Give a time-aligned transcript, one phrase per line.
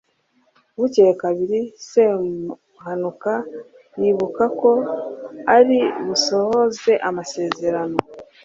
[0.79, 3.33] bukeye kabiri semuhanuka
[3.99, 4.71] yibuka ko
[5.55, 7.97] ari busohoze amasezerano